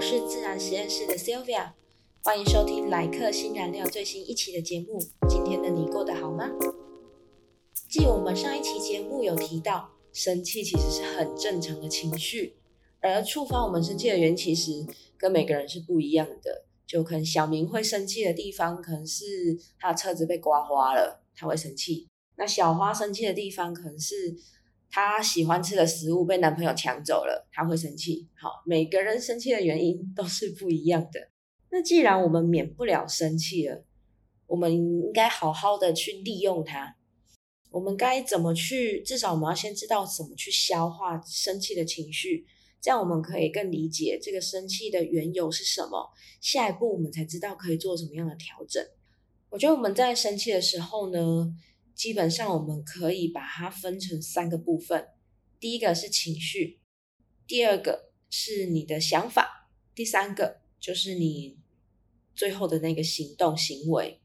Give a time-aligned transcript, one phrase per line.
[0.00, 1.72] 我是自然实验室的 Sylvia，
[2.24, 4.98] 欢迎收听莱克新燃料最新一期的节目。
[5.28, 6.50] 今天的你过得好吗？
[7.86, 12.56] 继我们上一期节目有提到，生气其实是很正常的情绪，
[13.00, 14.86] 而触发我们生气的原因其实
[15.18, 16.64] 跟每个人是不一样的。
[16.86, 19.24] 就可能小明会生气的地方，可能是
[19.78, 24.34] 他的车子被刮花了，他会生气；那小花生气的地方，可能是。
[24.90, 28.28] 她喜欢吃的食物被男朋友抢走了，她会生气。
[28.34, 31.30] 好，每个人生气的原因都是不一样的。
[31.70, 33.84] 那既然我们免不了生气了，
[34.48, 36.96] 我们应该好好的去利用它。
[37.70, 39.00] 我们该怎么去？
[39.02, 42.44] 至少我们要先知道怎么去消化生气的情绪，
[42.80, 46.10] 这样我们可以更理解这个生气的缘由是什么。
[46.40, 48.84] 下一步我们才知道可以做什么样的调整。
[49.50, 51.54] 我觉得我们在生气的时候呢。
[52.00, 55.08] 基本上我们可以把它分成三个部分，
[55.60, 56.80] 第一个是情绪，
[57.46, 61.58] 第二个是你的想法，第三个就是你
[62.34, 64.18] 最后的那个行动行为。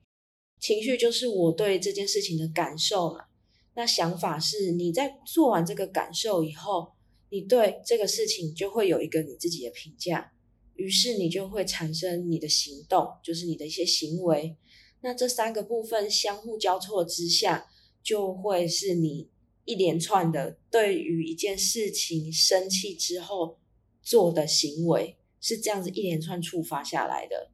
[0.58, 3.26] 情绪就是我对这件事情的感受嘛，
[3.74, 6.94] 那想法是你在做完这个感受以后，
[7.30, 10.32] 你对这个事情就会有一个你自己的评价，
[10.76, 14.56] 于是你就会产生你的行动，就是你的一些行为。
[15.02, 17.68] 那这三个部分相互交错之下，
[18.02, 19.30] 就会是你
[19.66, 23.60] 一连串的对于一件事情生气之后
[24.02, 27.52] 做的行为，是这样子一连串触发下来的。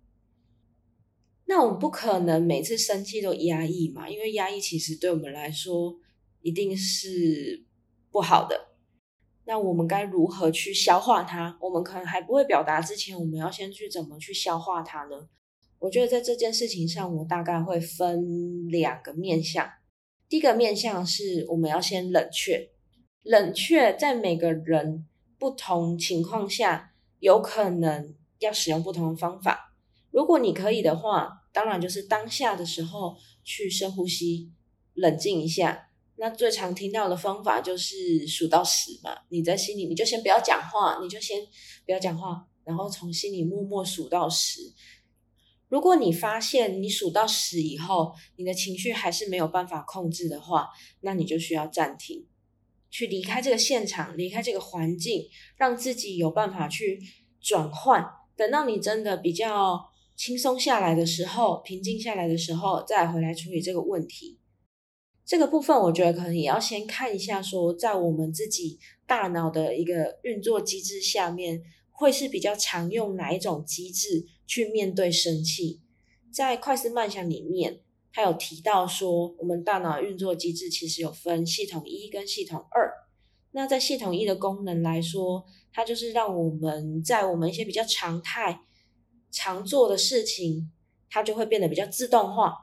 [1.46, 5.98] 那我们不可能每次生气都压抑嘛，因为压抑其实对我们来说
[6.42, 7.66] 一定是
[8.10, 8.70] 不好的。
[9.44, 11.58] 那我们该如何去消化它？
[11.60, 15.28] 我们可能还不会表达之前，我们要先去怎么去消化它呢？
[15.82, 19.68] 我觉得在这件事情上，我大概会分两个面向。
[20.30, 22.70] 第一个面向是我们要先冷却，
[23.24, 25.08] 冷却在每个人
[25.40, 29.76] 不同情况下，有可能要使用不同的方法。
[30.12, 34.52] 如果你可以的话，当然就是当下的时候去深呼吸，
[34.94, 35.88] 冷静一下。
[36.18, 41.42] 那最常听到的方法就是数到十嘛，你在心里你就先不要讲话，你就先
[41.88, 44.62] 不要讲话，然后从心里默默数到十。
[45.72, 50.68] 如果你发现你数到十以后，你的情绪还是没有办法控制的话，
[51.00, 52.28] 那你就需要暂停，
[52.90, 57.00] 去离开这个现场，离开这个环境，让自己有办法去
[57.40, 58.06] 转换。
[58.36, 59.80] 等到你真的比较
[60.18, 64.42] 轻松下来的时候，平静下来的时候，再回来处理这个问题。
[65.26, 68.78] 这个部分，我觉得可能也要先看一下，说在我们自己
[69.08, 71.64] 大脑的一个运作机制下面。
[71.94, 75.80] 会是比较常用哪一种机制去面对生气？
[76.30, 77.80] 在快思慢想里面，
[78.12, 82.92] 他有提到说，我们大脑运作机制其实有分系统一跟系统二。
[83.52, 88.60] 那在系统一的功能来说，它就是让我们在我们一些比较常态、
[89.32, 90.70] 常做的事情，
[91.10, 92.54] 它就会变得比较自动化，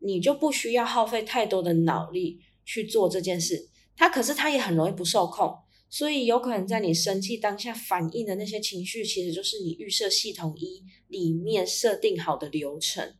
[0.00, 3.70] 你就不需要耗费太多的脑力去做这件事。
[3.96, 5.56] 它可是它也很容易不受控。
[5.88, 13.14] 所以有可能在你生气当下反应的那些情绪，其实就是你预设系统一里面设定好的流程，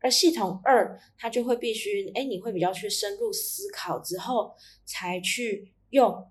[0.00, 4.54] 而系统二它就会必须，哎，你会比较去深入思考之后，
[4.84, 6.26] 才去用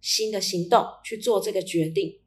[0.00, 2.20] 新的行动去做这个决定。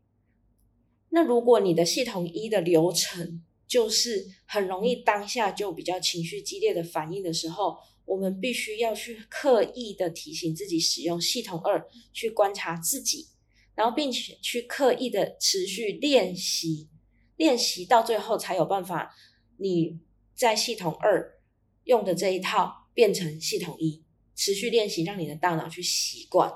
[1.09, 13.27] 那如果你的系统一的流程就是很容易当下就比较情绪激烈的反应的时候，我们必须要去刻意的提醒自己使用系统二去观察自己，
[13.75, 16.87] 然后并且去刻意的持续练习，
[17.35, 19.13] 练习到最后才有办法，
[19.57, 19.99] 你
[20.33, 21.39] 在系统二
[21.83, 24.03] 用的这一套变成系统一，
[24.35, 26.49] 持续练习让你的大脑去习惯。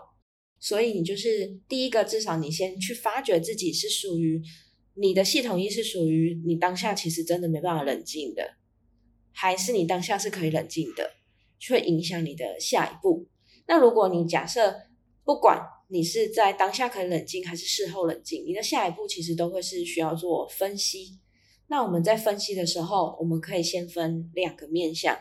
[0.58, 4.42] 所以你就是第一个，至少你先去发掘自己是属于
[4.96, 8.56] 你的系统一是属于你当下其实真的没办法冷静的，
[9.34, 11.21] 还是你当下是可以冷静的。
[11.70, 13.28] 会影响你的下一步。
[13.68, 14.82] 那如果你假设
[15.24, 21.20] 不管你是在当下可以冷静，还是事后冷静，你的下一步其实都会是需要做分析。
[21.68, 25.18] 那我们在分析的时候，我们可以先分两个面向。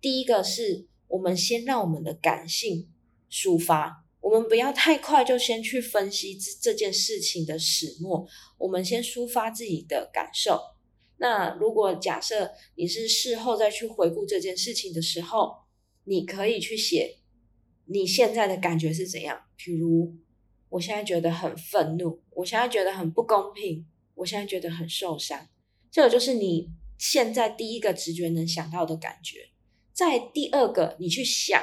[0.00, 2.88] 第一个是我们先让我们的感性
[3.30, 8.26] 抒发，我们不要太快就先去分析这这件事情的始末，
[8.58, 10.60] 我们先抒发自己的感受。
[11.18, 15.54] 那如果假设你是事后再去回顾这件事情的时候，
[16.04, 17.18] 你可以去写
[17.86, 20.14] 你现在的感觉是怎样，比如
[20.70, 25.48] 我现在觉得很愤怒，我现在觉得很不公平，我现在觉得很受伤，
[25.90, 29.50] 这个就是你现在第一个直觉能想到的感觉。
[29.92, 31.62] 在第二个，你去想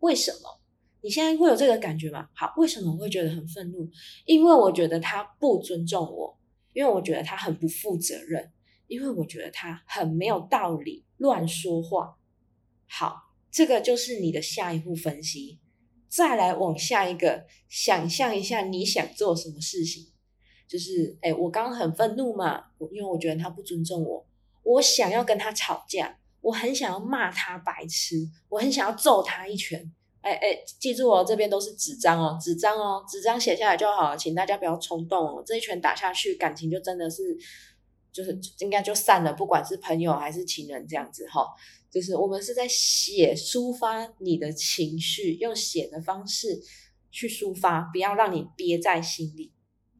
[0.00, 0.60] 为什么
[1.00, 2.28] 你现在会有这个感觉吗？
[2.34, 3.90] 好，为什么我会觉得很愤怒？
[4.26, 6.38] 因为我觉得他不尊重我，
[6.74, 8.52] 因为我觉得他很不负责任，
[8.86, 12.18] 因为我觉得他很没有道理，乱说话。
[12.86, 15.58] 好，这个就是你的下一步分析。
[16.08, 20.08] 再来往下一个，想象一下你想做什么事情，
[20.66, 24.26] 就是哎，我刚刚很愤怒嘛，因为我觉得他不尊重我，
[24.64, 29.92] 我想要跟他吵架，我很想要骂他白痴，我很想要揍他一拳。
[30.20, 37.38] 哎哎，记住哦，这边都是纸张哦，纸张哦，纸张写下来就好了，请大家不要冲动哦，这一拳打下去，感情就真的是，
[38.12, 41.46] 就是应该就散了，不管是朋友还是情人这样子哈。
[41.90, 46.62] 就是我们是在写抒发你的情绪，用写的方式
[47.10, 49.52] 去抒发，不要让你憋在心里。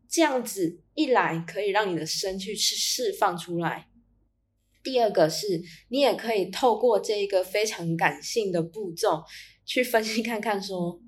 [0.09, 3.89] 这样子一来可以让你的身去释放出来。
[4.85, 9.25] 第二个是你也可以透过这个非常感性的步骤
[9.65, 11.01] 去分析看看，说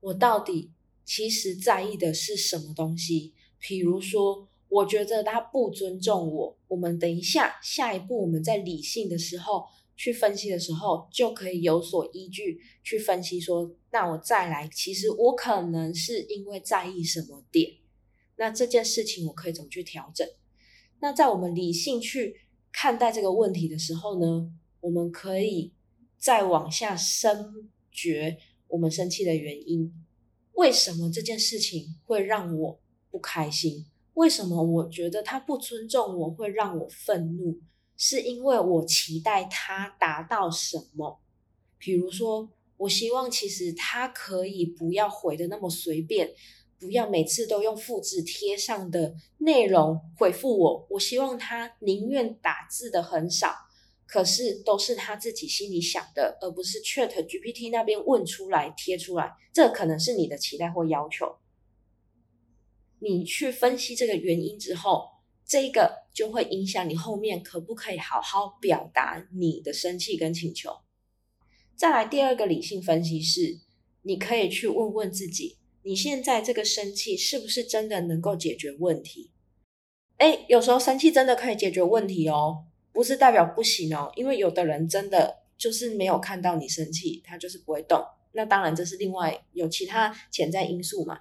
[0.00, 0.70] 我到底
[1.04, 3.32] 其实在意的是什么东西。
[3.58, 6.58] 比如说，我觉得他不尊重我。
[6.68, 9.64] 我们等一下下一步我们在理性的时候。
[9.96, 17.72] 去分析的时候，就可以有所依据去分析说，那我再来，其实我可能是因为在意什么点，
[18.36, 20.28] 那这件事情我可以怎么去调整？
[21.00, 25.72] 那在我们理性去看待这个问题的时候呢，我们可以
[26.18, 28.38] 再往下深掘
[28.68, 29.92] 我们生气的原因，
[30.52, 33.86] 为什么这件事情会让我不开心？
[34.14, 37.60] 为什么我觉得他不尊重我会让我愤怒？
[37.96, 41.20] 是因为我期待他达到什么？
[41.78, 46.30] 比如说，我希望其实他可以不要回的那么随便，
[46.78, 50.86] 不要每次都用复制贴上的内容回复我。
[50.90, 53.54] 我希望他宁愿打字的很少，
[54.06, 59.32] 可是都是他自己心里想的，而不是 Chat GPT 那边问出来贴出来。
[59.54, 61.36] 这可能是你的期待或要求。
[62.98, 65.15] 你去分析这个原因之后。
[65.46, 70.78] 这个就会影响你后面可不可以好好表达你的生气跟请求。
[71.76, 73.60] 再来第二个理性分析是，
[74.02, 79.30] 你可以去问问自己，你现在这个生气是不是真的能够解决问题？
[80.16, 88.04] 哎，有时候生气真的可以解决问题哦，不是代表不行哦，因为有的人真的就是没有看到你生气，他就是不会动。
[88.32, 91.20] 那当然这是另外有其他潜在因素嘛。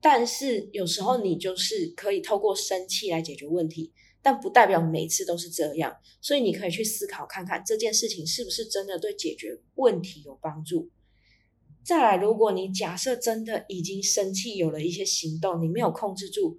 [0.00, 5.96] 但是有时候你就是可以透过生气来解决问题，但不代表每次都是这样。
[6.20, 10.90] 所以你可以去思考看看这件事情是不是真的对解决问题有帮助。
[11.84, 16.58] 再来，如果你假设真的已经生气，有了一些行动，你没有控制住，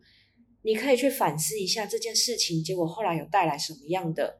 [0.61, 4.39] 你可以去反思一下这件事情，结果后来有带来什么样的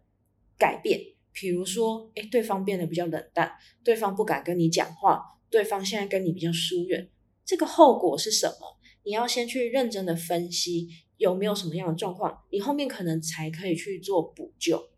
[0.57, 1.01] 改变？
[1.33, 3.51] 比如说，诶，对方变得比较冷淡，
[3.83, 7.09] 对方不敢跟你讲话，对方现在跟你比较疏远，
[7.45, 8.76] 这个后果是什么？
[9.07, 14.89] 你要先去认真的分析有没有什么样的状况，你后面可能才可以去做补救。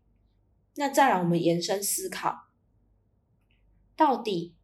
[0.74, 2.48] 那再来，我们延伸思考，
[3.94, 4.56] 到底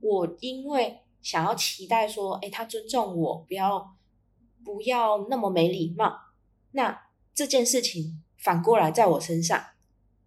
[0.00, 3.96] 我因为想要期待说，哎，他尊重我，不要
[4.64, 6.12] 不要那么没礼貌。
[6.72, 7.00] 那
[7.32, 9.66] 这件事情反过来在我身上，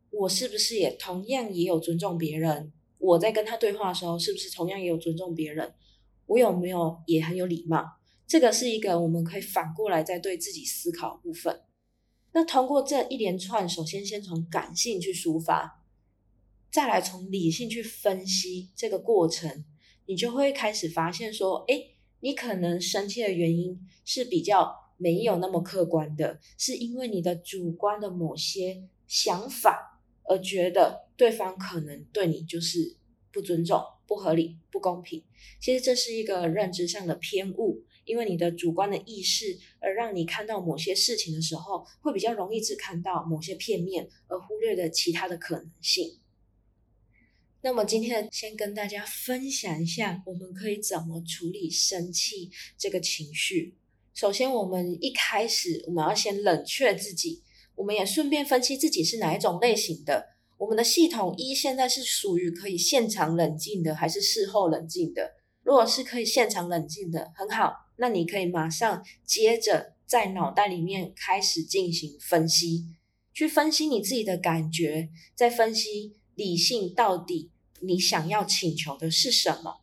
[0.10, 2.72] 我是不是也同样也有尊重别人？
[2.98, 5.76] 我在跟他对话的时候，是不是同样也有尊重别人？
[6.28, 7.98] 我有没有也很有礼貌？
[8.34, 11.62] 这个是一个我们可以反过来再对自己思考部分。
[12.32, 15.84] 那通过这一连串，首先先从感性去抒发，
[16.72, 19.64] 再来从理性去分析这个过程，
[20.08, 21.80] 你就会开始发现说，哎，
[22.22, 32.98] 你可能生气的原因是比较没有那么客观的，是因为你的主观的某些想法而觉得对方可能对你就是
[33.32, 35.24] 不尊重、不合理、不公平。
[35.62, 37.84] 其实这是一个认知上的偏误。
[38.06, 46.20] 因为你的主观的意识，而让你看到某些事情的时候，会比较容易只看到某些片面，而忽略了其他的可能性。
[47.62, 53.78] 那么今天先跟大家分享一下，我们可以怎么处理生气这个情绪。
[54.14, 57.42] 首先，我们一开始我们要先冷却自己，
[57.76, 60.28] 我们也顺便分析自己是哪一种类型的。
[60.58, 65.32] 我们的系统一现在是属于可以现场冷静的，还是事后冷静的？
[65.64, 67.74] 如果是可以现场冷静的，很好。
[67.98, 72.86] 那你可以马上接着在脑袋里面开始进行分析，
[73.34, 79.82] 去分析你自己的感觉，再分析理性到底你想要请求的是什么。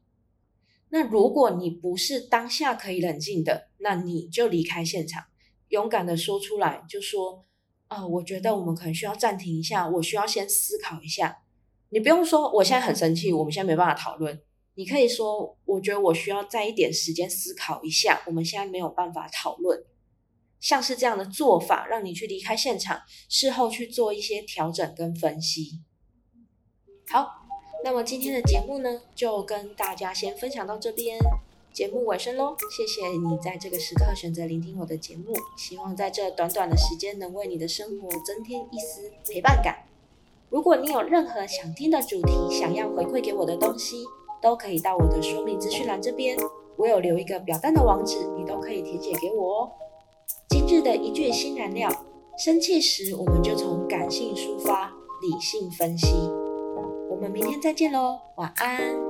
[0.91, 5.25] 那如果你不是当下可以冷静的，那你就离开现场，
[5.69, 7.45] 勇敢的说出来，就说
[7.87, 11.43] 啊，我觉得我们可能需要暂停一下，我需要先思考一下。
[11.91, 14.41] 你不用说我现在很生气，我们现在没办法讨论。
[14.81, 19.85] 你可以说，我觉得我需要再一点时间思考一下，我们现在没有办法讨论。
[20.59, 25.81] 像是这样的做法，让你去离开现场，事后去做一些调整跟分析。
[27.11, 27.29] 好，
[27.85, 31.19] 那么今天的节目呢，就跟大家先分享到这边，
[31.75, 32.57] 节目尾声喽。
[32.75, 39.85] 谢谢你在这个时刻选择聆听我的节目，希望在这短短的时间能为你的生活增添一丝陪伴感。
[40.49, 44.03] 如果你有任何想听的主题，想要回馈给我的东西，
[44.41, 46.37] 都可以到我的说明资讯栏这边，
[46.77, 49.71] 我有留一个表单的网址，你都可以填写给我哦。
[50.49, 51.91] 今日的一句新燃料：
[52.39, 56.15] 生气时，我们就从感性抒发，理性分析。
[57.11, 59.10] 我们明天再见喽，晚安。